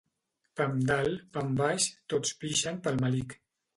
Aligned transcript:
Pam 0.61 0.79
dalt, 0.91 1.21
pam 1.37 1.53
baix, 1.61 1.87
tots 2.15 2.33
pixen 2.45 2.81
pel 2.89 2.99
melic. 3.05 3.37